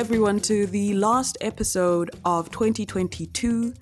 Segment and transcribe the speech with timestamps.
[0.00, 3.74] everyone, to the last episode of 2022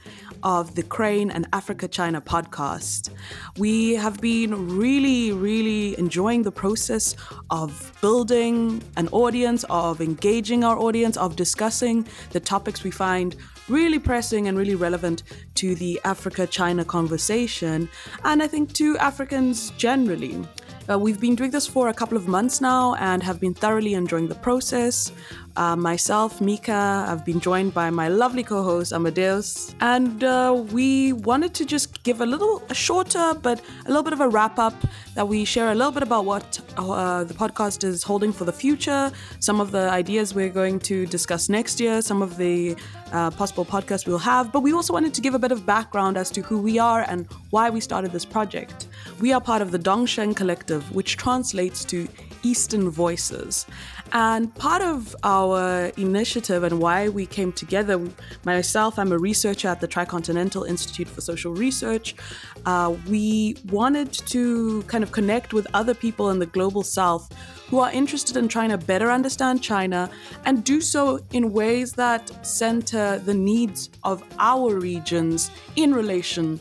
[0.42, 3.10] of the Crane and Africa China podcast.
[3.56, 7.14] We have been really, really enjoying the process
[7.50, 13.36] of building an audience, of engaging our audience, of discussing the topics we find
[13.68, 15.22] really pressing and really relevant
[15.54, 17.88] to the Africa China conversation,
[18.24, 20.44] and I think to Africans generally.
[20.90, 23.92] Uh, we've been doing this for a couple of months now and have been thoroughly
[23.92, 25.12] enjoying the process.
[25.54, 31.12] Uh, myself, Mika, I've been joined by my lovely co host, Amadeus, and uh, we
[31.12, 34.58] wanted to just give a little a shorter but a little bit of a wrap
[34.58, 34.74] up
[35.14, 38.52] that we share a little bit about what uh, the podcast is holding for the
[38.52, 42.74] future, some of the ideas we're going to discuss next year, some of the
[43.12, 46.16] uh, possible podcasts we'll have, but we also wanted to give a bit of background
[46.16, 48.87] as to who we are and why we started this project.
[49.20, 52.06] We are part of the Dongsheng Collective, which translates to
[52.44, 53.66] Eastern Voices.
[54.12, 58.00] And part of our initiative and why we came together,
[58.44, 62.14] myself, I'm a researcher at the Tricontinental Institute for Social Research.
[62.64, 67.34] Uh, we wanted to kind of connect with other people in the global south
[67.68, 70.08] who are interested in trying to better understand China
[70.44, 76.60] and do so in ways that center the needs of our regions in relation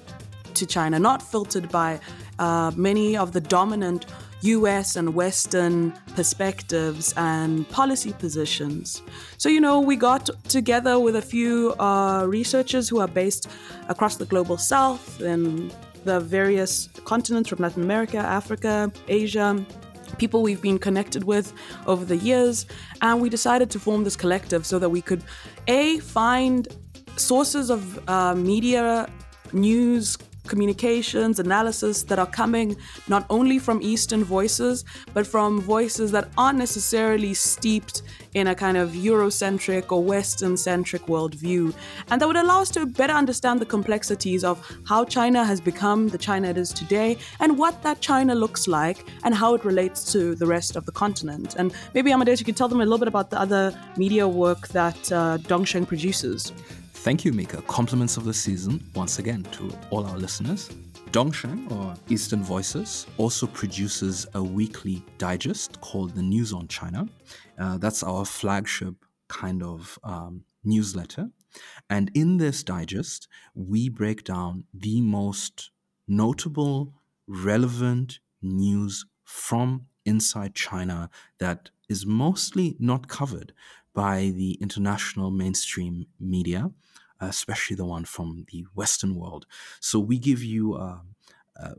[0.55, 1.99] to China, not filtered by
[2.39, 4.05] uh, many of the dominant
[4.41, 9.01] US and Western perspectives and policy positions.
[9.37, 13.47] So, you know, we got together with a few uh, researchers who are based
[13.89, 19.65] across the global south and the various continents from Latin America, Africa, Asia,
[20.17, 21.53] people we've been connected with
[21.85, 22.65] over the years.
[23.01, 25.23] And we decided to form this collective so that we could,
[25.67, 26.67] A, find
[27.15, 29.09] sources of uh, media,
[29.51, 32.75] news, communications, analysis that are coming
[33.07, 38.01] not only from Eastern voices, but from voices that aren't necessarily steeped
[38.33, 41.73] in a kind of Eurocentric or Western centric worldview.
[42.09, 44.55] And that would allow us to better understand the complexities of
[44.85, 49.05] how China has become the China it is today and what that China looks like
[49.23, 51.55] and how it relates to the rest of the continent.
[51.57, 54.67] And maybe Amadeus, you could tell them a little bit about the other media work
[54.69, 56.53] that uh, Dongsheng produces.
[57.01, 57.61] Thank you, Mika.
[57.67, 60.69] Compliments of the season once again to all our listeners.
[61.11, 67.07] Dongsheng, or Eastern Voices, also produces a weekly digest called the News on China.
[67.57, 68.93] Uh, that's our flagship
[69.29, 71.29] kind of um, newsletter.
[71.89, 75.71] And in this digest, we break down the most
[76.09, 76.93] notable,
[77.25, 81.09] relevant news from inside China
[81.39, 83.53] that is mostly not covered
[83.93, 86.69] by the international mainstream media
[87.19, 89.45] especially the one from the Western world.
[89.79, 91.01] So we give you a,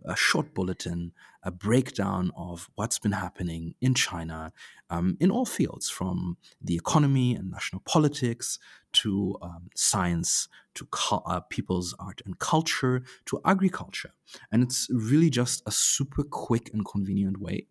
[0.05, 1.13] a, short bulletin,
[1.43, 4.53] a breakdown of what's been happening in China
[4.91, 8.59] um, in all fields, from the economy and national politics
[8.93, 14.13] to um, science to uh, people's art and culture to agriculture.
[14.51, 17.67] And it's really just a super quick and convenient way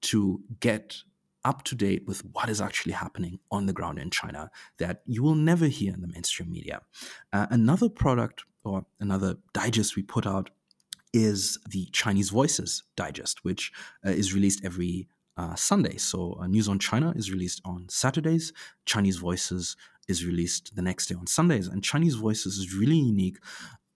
[0.00, 0.98] to get
[1.44, 5.22] up to date with what is actually happening on the ground in China that you
[5.22, 6.80] will never hear in the mainstream media.
[7.32, 10.50] Uh, another product or another digest we put out
[11.12, 13.72] is the Chinese Voices Digest, which
[14.06, 15.96] uh, is released every uh, Sunday.
[15.96, 18.52] So, uh, News on China is released on Saturdays.
[18.84, 19.76] Chinese Voices
[20.08, 21.68] is released the next day on Sundays.
[21.68, 23.38] And Chinese Voices is really unique,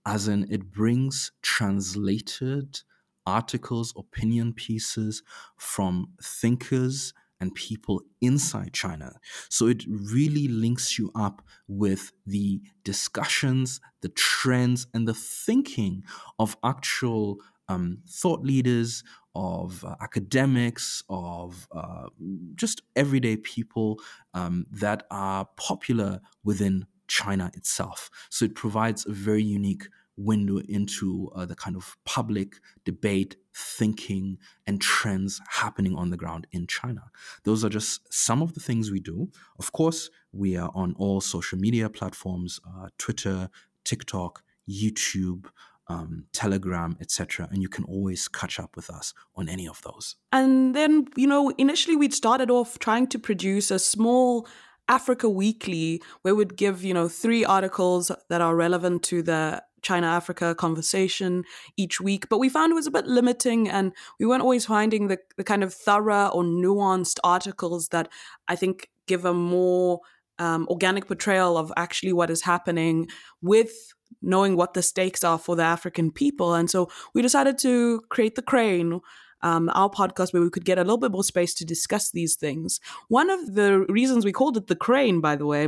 [0.05, 2.79] as in it brings translated
[3.25, 5.23] articles, opinion pieces
[5.57, 9.19] from thinkers and people inside China.
[9.49, 16.03] So it really links you up with the discussions, the trends, and the thinking
[16.39, 19.03] of actual um, thought leaders,
[19.35, 22.07] of uh, academics, of uh,
[22.55, 23.99] just everyday people
[24.33, 28.09] um, that are popular within China itself.
[28.29, 29.87] So it provides a very unique
[30.17, 34.37] window into uh, the kind of public debate, thinking,
[34.67, 37.03] and trends happening on the ground in China.
[37.43, 39.29] Those are just some of the things we do.
[39.59, 43.49] Of course, we are on all social media platforms uh, Twitter,
[43.83, 45.47] TikTok, YouTube.
[45.89, 50.15] Um, Telegram, etc., and you can always catch up with us on any of those.
[50.31, 54.47] And then, you know, initially we'd started off trying to produce a small
[54.87, 60.07] Africa Weekly, where we'd give, you know, three articles that are relevant to the China
[60.07, 61.43] Africa conversation
[61.77, 65.07] each week, but we found it was a bit limiting and we weren't always finding
[65.07, 68.09] the, the kind of thorough or nuanced articles that
[68.47, 69.99] I think give a more
[70.39, 73.07] um, organic portrayal of actually what is happening
[73.41, 76.53] with knowing what the stakes are for the African people.
[76.53, 79.01] And so we decided to create the Crane.
[79.43, 82.35] um, our podcast where we could get a little bit more space to discuss these
[82.35, 82.79] things.
[83.09, 85.67] One of the reasons we called it the crane, by the way,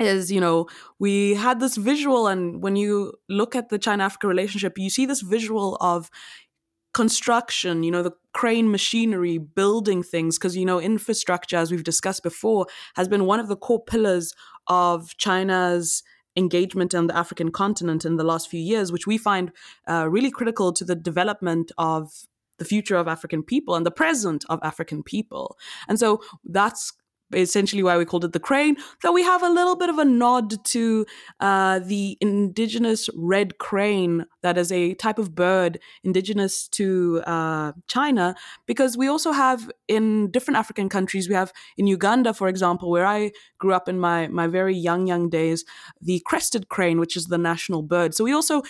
[0.00, 0.66] is you know
[0.98, 5.06] we had this visual and when you look at the china africa relationship you see
[5.06, 6.10] this visual of
[6.94, 12.22] construction, you know, the crane machinery, building things, because, you know, infrastructure, as we've discussed
[12.22, 14.32] before, has been one of the core pillars
[14.68, 16.02] of China's
[16.36, 19.52] engagement on the African continent in the last few years, which we find
[19.88, 22.26] uh, really critical to the development of
[22.58, 25.58] the future of African people and the present of African people.
[25.88, 26.92] And so that's
[27.34, 30.04] essentially why we called it the crane, though we have a little bit of a
[30.04, 31.06] nod to
[31.40, 38.34] uh, the indigenous red crane, that is a type of bird indigenous to uh, China,
[38.66, 43.06] because we also have in different African countries, we have in Uganda, for example, where
[43.06, 45.64] I grew up in my, my very young, young days,
[46.00, 48.14] the crested crane, which is the national bird.
[48.14, 48.62] So we also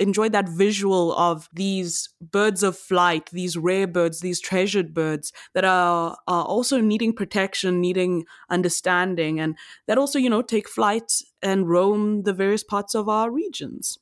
[0.00, 5.64] enjoyed that visual of these birds of flight, these rare birds, these treasured birds that
[5.64, 11.68] are, are also needing protection, needing understanding, and that also, you know, take flight and
[11.68, 13.98] roam the various parts of our regions.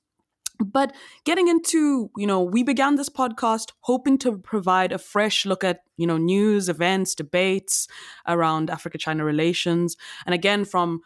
[0.62, 0.94] But
[1.24, 5.80] getting into, you know, we began this podcast hoping to provide a fresh look at,
[5.96, 7.88] you know, news, events, debates
[8.28, 9.96] around Africa China relations.
[10.26, 11.00] And again, from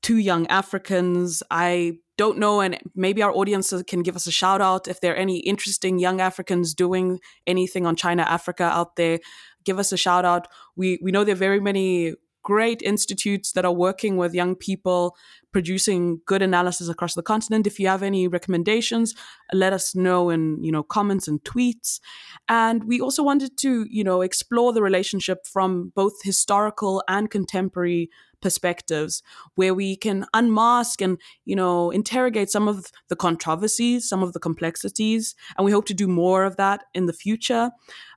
[0.00, 4.60] two young Africans, I don't know, and maybe our audience can give us a shout
[4.60, 9.18] out if there are any interesting young Africans doing anything on China Africa out there.
[9.64, 10.46] Give us a shout out.
[10.76, 12.14] We we know there are very many
[12.44, 15.16] great institutes that are working with young people
[15.50, 19.14] producing good analysis across the continent if you have any recommendations
[19.52, 22.00] let us know in you know comments and tweets
[22.48, 28.10] and we also wanted to you know explore the relationship from both historical and contemporary
[28.44, 29.22] perspectives
[29.56, 34.44] where we can unmask and you know interrogate some of the controversies some of the
[34.48, 37.70] complexities and we hope to do more of that in the future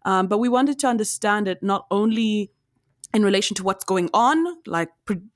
[0.05, 2.51] um, but we wanted to understand it not only
[3.13, 4.89] in relation to what's going on, like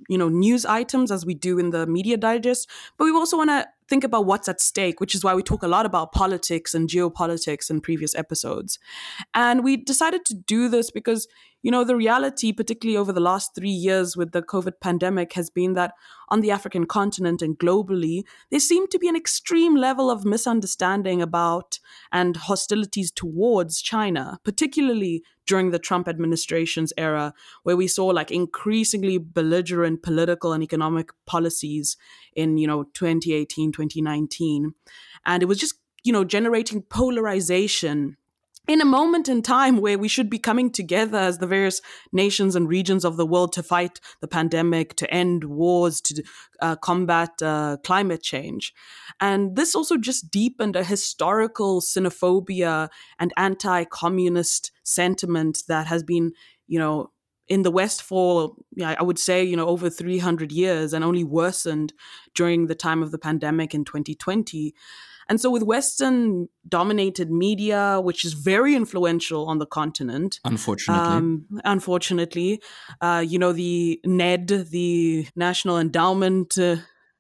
[0.09, 3.49] you know news items as we do in the media digest, but we also want
[3.49, 6.73] to think about what's at stake, which is why we talk a lot about politics
[6.73, 8.77] and geopolitics in previous episodes.
[9.33, 11.27] And we decided to do this because
[11.63, 15.49] you know, the reality, particularly over the last three years with the COVID pandemic, has
[15.49, 15.93] been that
[16.29, 21.21] on the African continent and globally, there seemed to be an extreme level of misunderstanding
[21.21, 21.79] about
[22.11, 27.33] and hostilities towards China, particularly during the Trump administration's era,
[27.63, 31.97] where we saw like increasingly belligerent political and economic policies
[32.33, 34.73] in, you know, 2018, 2019.
[35.25, 38.17] And it was just, you know, generating polarization
[38.71, 41.81] in a moment in time where we should be coming together as the various
[42.13, 46.23] nations and regions of the world to fight the pandemic, to end wars, to
[46.62, 48.73] uh, combat uh, climate change.
[49.19, 52.88] And this also just deepened a historical xenophobia
[53.19, 56.31] and anti communist sentiment that has been,
[56.65, 57.12] you know,
[57.50, 61.91] in the West for, I would say, you know, over 300 years and only worsened
[62.33, 64.74] during the time of the pandemic in 2020.
[65.29, 71.45] And so, with Western dominated media, which is very influential on the continent, unfortunately, um,
[71.63, 72.62] unfortunately,
[73.01, 76.57] uh, you know, the NED, the National Endowment.
[76.57, 76.77] Uh,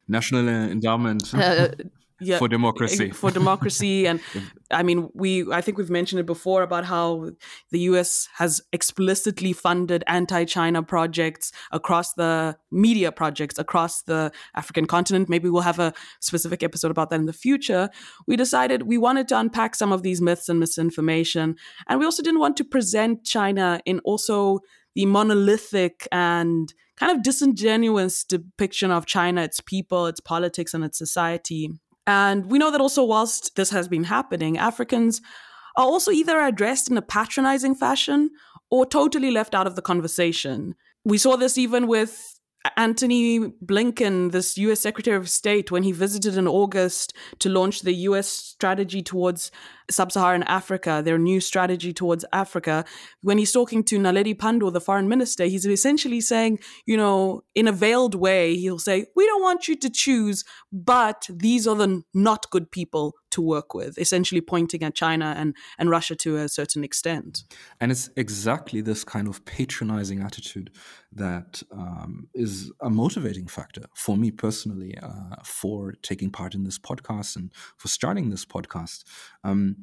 [0.07, 1.33] National Endowment.
[1.33, 1.69] Uh,
[2.21, 4.21] yeah, for democracy for democracy and
[4.71, 7.29] i mean we i think we've mentioned it before about how
[7.71, 15.29] the us has explicitly funded anti-china projects across the media projects across the african continent
[15.29, 17.89] maybe we'll have a specific episode about that in the future
[18.27, 21.55] we decided we wanted to unpack some of these myths and misinformation
[21.87, 24.59] and we also didn't want to present china in also
[24.95, 30.99] the monolithic and kind of disingenuous depiction of China, its people, its politics, and its
[30.99, 31.71] society.
[32.07, 35.21] And we know that also, whilst this has been happening, Africans
[35.77, 38.31] are also either addressed in a patronizing fashion
[38.69, 40.75] or totally left out of the conversation.
[41.05, 42.39] We saw this even with
[42.77, 47.93] Antony Blinken, this US Secretary of State, when he visited in August to launch the
[47.93, 49.51] US strategy towards
[49.91, 52.85] sub Saharan Africa, their new strategy towards Africa,
[53.21, 57.67] when he's talking to Naledi Pandor, the foreign minister, he's essentially saying, you know, in
[57.67, 62.03] a veiled way, he'll say, We don't want you to choose, but these are the
[62.13, 66.49] not good people to work with, essentially pointing at China and, and Russia to a
[66.49, 67.43] certain extent.
[67.79, 70.71] And it's exactly this kind of patronizing attitude
[71.13, 76.79] that um, is a motivating factor for me personally uh, for taking part in this
[76.79, 79.03] podcast and for starting this podcast.
[79.43, 79.77] Um,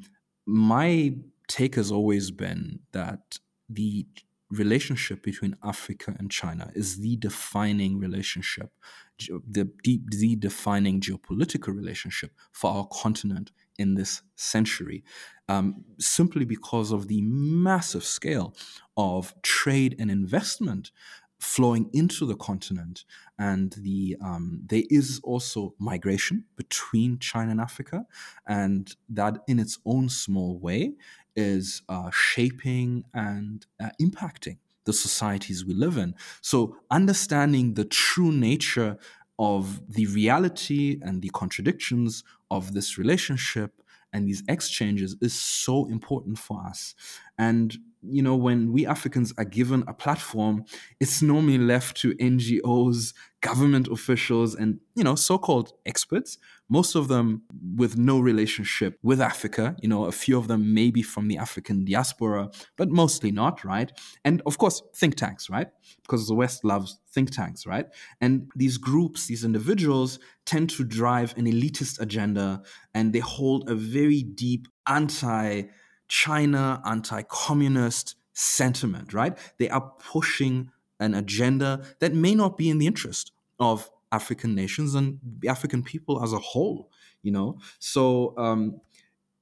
[0.49, 1.15] my
[1.47, 3.39] take has always been that
[3.69, 4.07] the
[4.51, 8.73] relationship between Africa and China is the defining relationship,
[9.19, 15.05] the, the, the defining geopolitical relationship for our continent in this century,
[15.51, 18.55] um, simply because of the massive scale
[18.97, 20.93] of trade and investment
[21.39, 23.05] flowing into the continent,
[23.39, 28.07] and the um, there is also migration between China and Africa,
[28.47, 30.95] and that in its own small way
[31.37, 36.15] is uh, shaping and uh, impacting the societies we live in.
[36.41, 38.97] So understanding the true nature
[39.39, 46.39] of the reality and the contradictions of this relationship and these exchanges is so important
[46.39, 46.95] for us.
[47.39, 50.65] And you know, when we Africans are given a platform,
[51.01, 57.09] it's normally left to NGOs, government officials, and, you know, so called experts, most of
[57.09, 57.43] them
[57.77, 59.77] with no relationship with Africa.
[59.83, 63.91] You know, a few of them maybe from the African diaspora, but mostly not, right?
[64.25, 65.69] And of course, think tanks, right?
[66.03, 67.87] Because the West loves think tanks, right?
[68.21, 72.63] And these groups, these individuals tend to drive an elitist agenda
[72.95, 75.65] and they hold a very deep anti
[76.09, 79.37] China anti communist sentiment, right?
[79.59, 84.95] They are pushing an agenda that may not be in the interest of African nations
[84.95, 86.91] and African people as a whole,
[87.23, 87.59] you know?
[87.79, 88.81] So, um,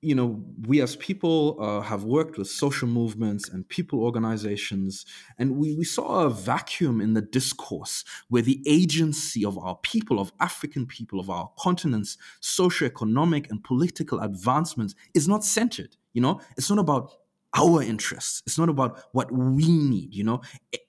[0.02, 5.04] you know, we as people uh, have worked with social movements and people organizations,
[5.38, 10.20] and we, we saw a vacuum in the discourse where the agency of our people,
[10.20, 15.96] of African people, of our continent's socioeconomic and political advancements is not centered.
[16.16, 17.12] You know, it's not about
[17.54, 20.14] our interests, it's not about what we need.
[20.14, 20.40] You know,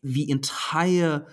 [0.02, 1.26] the entire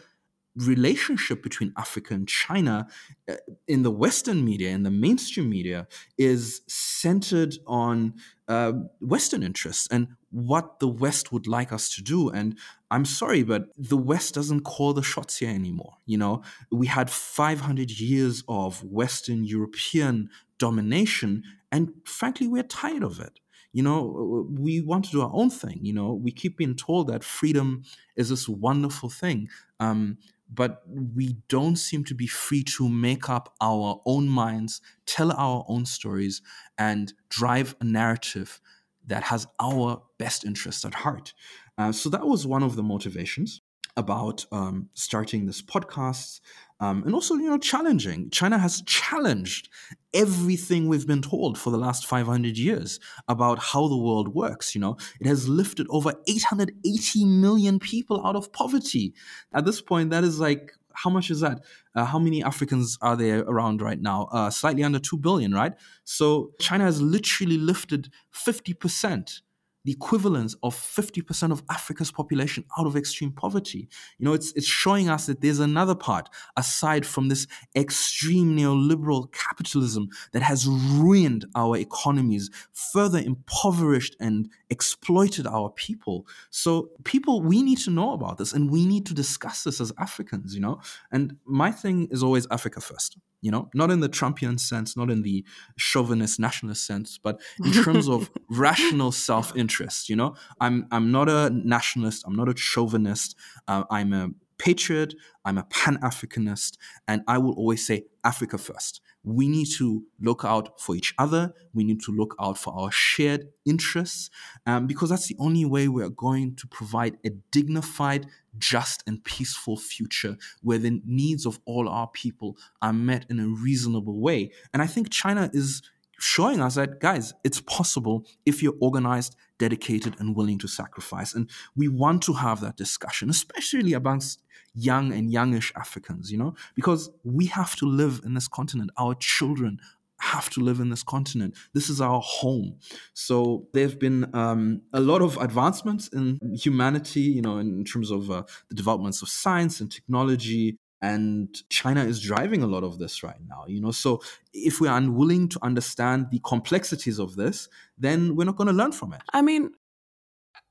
[0.57, 2.89] relationship between Africa and China
[3.29, 3.35] uh,
[3.69, 5.87] in the Western media, in the mainstream media,
[6.19, 8.15] is centered on
[8.49, 12.31] uh, Western interests and what the West would like us to do.
[12.31, 12.59] And
[12.91, 15.99] I'm sorry, but the West doesn't call the shots here anymore.
[16.05, 23.21] You know, we had 500 years of Western European domination, and frankly, we're tired of
[23.21, 23.39] it
[23.75, 27.09] you know we want to do our own thing you know we keep being told
[27.09, 27.83] that freedom
[28.17, 29.49] is this wonderful thing
[29.81, 30.17] um,
[30.53, 35.65] but we don't seem to be free to make up our own minds, tell our
[35.69, 36.43] own stories,
[36.79, 38.61] and drive a narrative
[39.07, 41.33] that has our best interests at heart.
[41.77, 43.61] Uh, so that was one of the motivations
[43.97, 46.41] about um, starting this podcast
[46.85, 48.31] um, and also you know challenging.
[48.31, 49.69] China has challenged
[50.13, 54.81] everything we've been told for the last 500 years about how the world works you
[54.81, 54.97] know?
[55.21, 59.15] It has lifted over 880 million people out of poverty.
[59.53, 61.59] At this point that is like how much is that?
[61.97, 64.29] Uh, how many africans are there around right now?
[64.31, 65.73] Uh, slightly under 2 billion right?
[66.05, 69.41] So china has literally lifted 50%
[69.85, 73.89] the equivalent of 50% of Africa's population out of extreme poverty.
[74.19, 79.31] You know, it's, it's showing us that there's another part aside from this extreme neoliberal
[79.33, 86.27] capitalism that has ruined our economies, further impoverished and exploited our people.
[86.51, 89.93] So, people, we need to know about this and we need to discuss this as
[89.99, 90.81] Africans, you know?
[91.13, 95.11] And my thing is always Africa first you know, not in the Trumpian sense, not
[95.11, 95.45] in the
[95.77, 100.09] chauvinist nationalist sense, but in terms of rational self-interest.
[100.09, 103.37] You know, I'm I'm not a nationalist, I'm not a chauvinist,
[103.69, 105.13] uh, I'm a patriot,
[105.45, 109.03] I'm a pan Africanist, and I will always say Africa first.
[109.23, 111.53] We need to look out for each other.
[111.75, 114.31] We need to look out for our shared interests
[114.67, 118.27] um, because that's the only way we're going to provide a dignified,
[118.59, 123.49] just, and peaceful future where the needs of all our people are met in a
[123.49, 124.51] reasonable way.
[124.73, 125.83] And I think China is
[126.19, 131.35] showing us that, guys, it's possible if you're organized, dedicated, and willing to sacrifice.
[131.35, 134.43] And we want to have that discussion, especially amongst
[134.75, 138.91] young and youngish Africans, you know, because we have to live in this continent.
[138.97, 139.79] Our children
[140.25, 141.55] have to live in this continent.
[141.75, 142.77] This is our home.
[143.13, 148.11] So there have been um, a lot of advancements in humanity, you know, in terms
[148.11, 150.79] of uh, the developments of science and technology.
[151.03, 153.91] And China is driving a lot of this right now, you know.
[153.91, 154.23] So
[154.55, 158.93] if we're unwilling to understand the complexities of this, then we're not going to learn
[158.93, 159.21] from it.
[159.35, 159.73] I mean,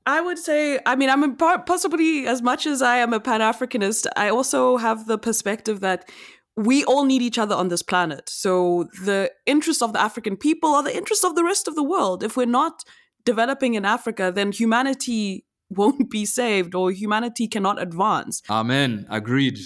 [0.06, 4.06] I would say, I mean, I'm possibly as much as I am a Pan Africanist,
[4.16, 6.10] I also have the perspective that
[6.56, 8.28] we all need each other on this planet.
[8.28, 11.82] So the interests of the African people are the interests of the rest of the
[11.82, 12.22] world.
[12.22, 12.84] If we're not
[13.24, 18.42] developing in Africa, then humanity won't be saved or humanity cannot advance.
[18.48, 19.06] Amen.
[19.10, 19.58] Agreed.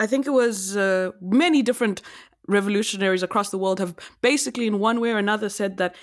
[0.00, 2.02] I think it was uh, many different
[2.48, 5.94] revolutionaries across the world have basically, in one way or another, said that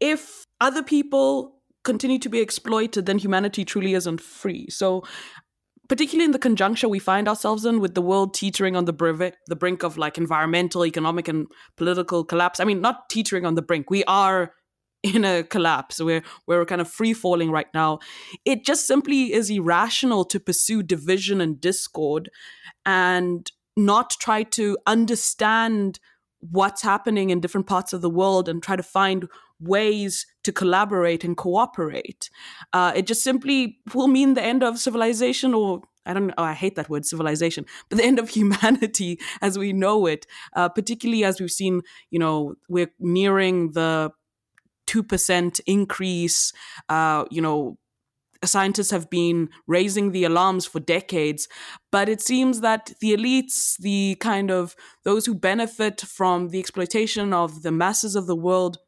[0.00, 4.68] if other people continue to be exploited, then humanity truly isn't free.
[4.70, 5.04] So
[5.88, 9.34] particularly in the conjuncture we find ourselves in with the world teetering on the, brink,
[9.46, 11.46] the brink of like environmental, economic, and
[11.76, 12.60] political collapse.
[12.60, 13.90] I mean, not teetering on the brink.
[13.90, 14.54] We are
[15.02, 16.00] in a collapse.
[16.00, 17.98] We're we're kind of free falling right now.
[18.44, 22.30] It just simply is irrational to pursue division and discord
[22.86, 25.98] and not try to understand
[26.38, 29.28] what's happening in different parts of the world and try to find
[29.62, 32.28] ways to collaborate and cooperate.
[32.72, 36.42] Uh, it just simply will mean the end of civilization or I don't know, oh,
[36.42, 40.68] I hate that word civilization, but the end of humanity as we know it, uh,
[40.68, 44.10] particularly as we've seen, you know, we're nearing the
[44.88, 46.52] 2% increase,
[46.88, 47.78] uh, you know,
[48.44, 51.46] scientists have been raising the alarms for decades
[51.92, 57.32] but it seems that the elites the kind of those who benefit from the exploitation
[57.32, 58.78] of the masses of the world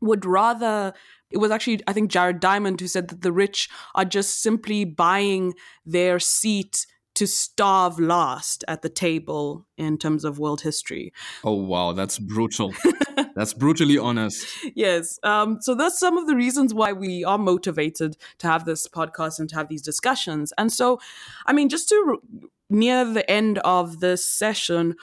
[0.00, 0.92] would rather
[1.30, 4.84] it was actually i think jared diamond who said that the rich are just simply
[4.84, 5.54] buying
[5.84, 11.12] their seat to starve last at the table in terms of world history.
[11.44, 12.72] Oh wow, that's brutal.
[13.34, 14.46] that's brutally honest.
[14.74, 15.18] Yes.
[15.22, 19.38] Um, so that's some of the reasons why we are motivated to have this podcast
[19.38, 20.52] and to have these discussions.
[20.56, 21.00] And so,
[21.46, 22.22] I mean, just to
[22.70, 24.94] near the end of this session,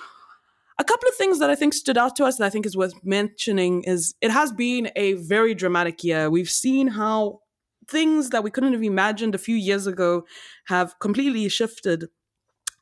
[0.79, 2.77] a couple of things that I think stood out to us that I think is
[2.77, 6.29] worth mentioning is it has been a very dramatic year.
[6.29, 7.39] We've seen how
[7.89, 10.25] things that we couldn't have imagined a few years ago
[10.67, 12.05] have completely shifted.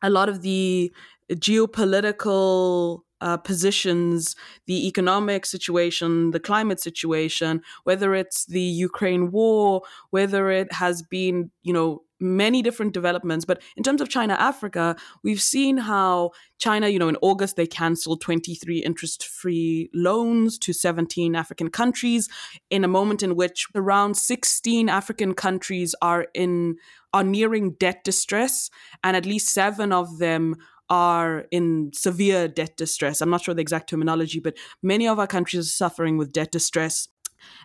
[0.02, 0.92] A lot of the
[1.32, 4.36] geopolitical uh, positions,
[4.68, 11.50] the economic situation, the climate situation, whether it's the Ukraine war, whether it has been,
[11.64, 13.46] you know, many different developments.
[13.46, 17.68] But in terms of China Africa, we've seen how China, you know, in August, they
[17.68, 22.30] canceled 23 interest free loans to 17 African countries
[22.70, 26.76] in a moment in which around 16 African countries are in
[27.14, 28.70] are nearing debt distress
[29.02, 30.56] and at least seven of them
[30.90, 33.22] are in severe debt distress.
[33.22, 36.52] I'm not sure the exact terminology, but many of our countries are suffering with debt
[36.52, 37.08] distress.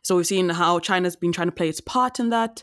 [0.03, 2.63] So we've seen how China's been trying to play its part in that.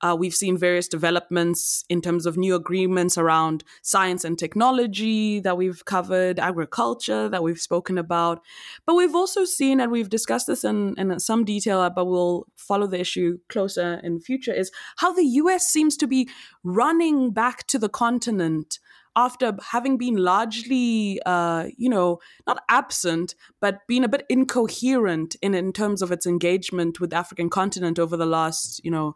[0.00, 5.56] Uh, we've seen various developments in terms of new agreements around science and technology that
[5.56, 8.42] we've covered, agriculture that we've spoken about.
[8.86, 12.86] But we've also seen, and we've discussed this in, in some detail, but we'll follow
[12.86, 16.28] the issue closer in future, is how the US seems to be
[16.64, 18.78] running back to the continent
[19.16, 25.54] after having been largely, uh, you know, not absent, but being a bit incoherent in,
[25.54, 29.14] in terms of its engagement with the African continent over the last, you know,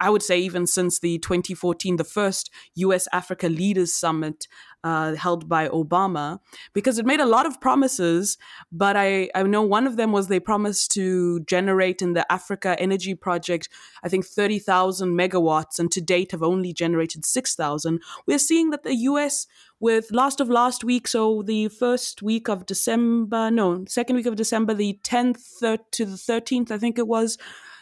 [0.00, 4.46] I would say even since the 2014, the first US Africa Leaders Summit
[4.86, 6.38] uh, held by Obama,
[6.72, 8.38] because it made a lot of promises.
[8.70, 12.76] But I, I know one of them was they promised to generate in the Africa
[12.78, 13.68] Energy Project,
[14.04, 18.00] I think 30,000 megawatts, and to date have only generated 6,000.
[18.28, 19.48] We're seeing that the US,
[19.80, 24.36] with last of last week, so the first week of December, no, second week of
[24.36, 27.38] December, the 10th to the 13th, I think it was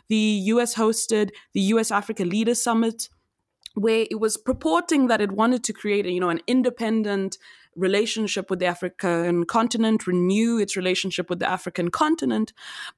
[0.09, 3.09] the US hosted the US Africa Leaders Summit,
[3.75, 7.39] where it was purporting that it wanted to create a, you know, an independent
[7.77, 12.53] relationship with the African continent, renew its relationship with the African continent.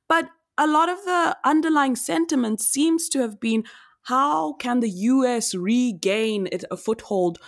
[0.09, 3.65] But a lot of the underlying sentiment seems to have been
[4.03, 7.39] how can the US regain it, a foothold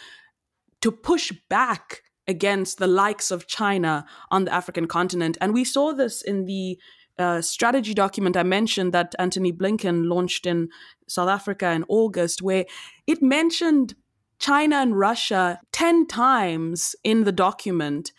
[0.80, 5.38] to push back against the likes of China on the African continent?
[5.40, 6.78] And we saw this in the
[7.18, 10.68] uh, strategy document I mentioned that Antony Blinken launched in
[11.06, 12.64] South Africa in August, where
[13.06, 13.94] it mentioned
[14.38, 18.12] China and Russia 10 times in the document,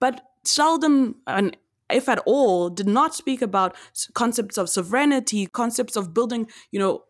[0.00, 1.56] but seldom, and
[1.90, 3.74] if at all, did not speak about
[4.14, 7.04] concepts of sovereignty, concepts of building, you know,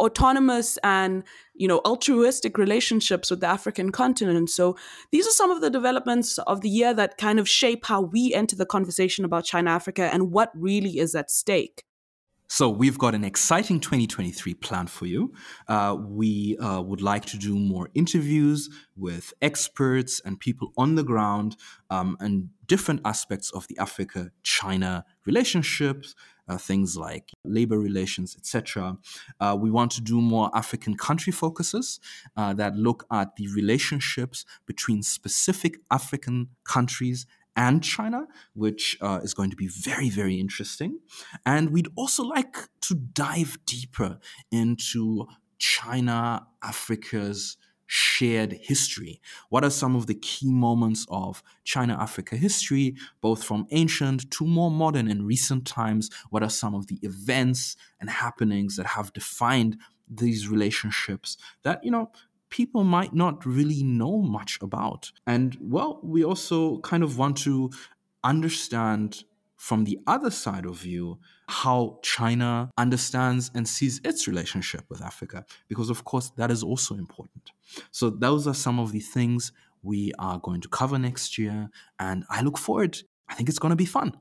[0.00, 4.76] autonomous and you know altruistic relationships with the african continent so
[5.10, 8.32] these are some of the developments of the year that kind of shape how we
[8.32, 11.84] enter the conversation about china africa and what really is at stake
[12.50, 15.34] so we've got an exciting 2023 plan for you.
[15.68, 21.04] Uh, we uh, would like to do more interviews with experts and people on the
[21.04, 21.56] ground
[21.90, 26.14] um, and different aspects of the Africa-China relationships,
[26.56, 28.96] things like labor relations, etc.
[29.40, 32.00] Uh, we want to do more African country focuses
[32.36, 39.34] uh, that look at the relationships between specific African countries and China, which uh, is
[39.34, 41.00] going to be very, very interesting.
[41.44, 44.20] And we'd also like to dive deeper
[44.52, 45.26] into
[45.58, 47.56] China, Africa's
[47.88, 49.20] shared history?
[49.48, 54.44] What are some of the key moments of China Africa history, both from ancient to
[54.46, 56.10] more modern and recent times?
[56.30, 61.90] What are some of the events and happenings that have defined these relationships that, you
[61.90, 62.10] know,
[62.50, 65.12] people might not really know much about.
[65.26, 67.70] And well, we also kind of want to
[68.24, 69.24] understand
[69.58, 71.18] from the other side of view
[71.48, 76.94] how China understands and sees its relationship with Africa, because of course that is also
[76.94, 77.50] important.
[77.90, 81.68] So, those are some of the things we are going to cover next year,
[81.98, 82.98] and I look forward.
[83.28, 84.12] I think it's going to be fun.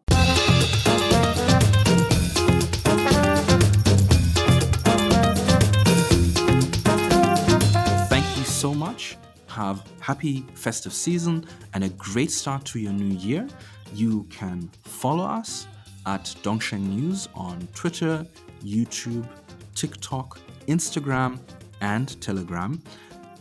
[8.09, 9.17] Thank you so much.
[9.47, 13.47] Have happy festive season and a great start to your new year.
[13.93, 15.67] You can follow us
[16.05, 18.25] at Dongsheng News on Twitter,
[18.63, 19.27] YouTube,
[19.75, 21.39] TikTok, Instagram,
[21.81, 22.81] and Telegram.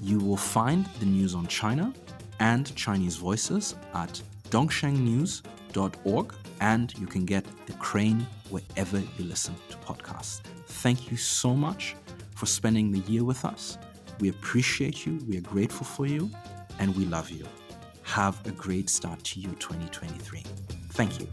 [0.02, 1.92] You will find the news on China
[2.40, 9.76] and Chinese voices at dongshengnews.org, and you can get the crane wherever you listen to
[9.78, 10.40] podcasts.
[10.66, 11.96] Thank you so much
[12.34, 13.78] for spending the year with us.
[14.20, 16.30] We appreciate you, we are grateful for you,
[16.78, 17.46] and we love you.
[18.06, 20.42] Have a great start to you 2023.
[20.92, 21.26] Thank you.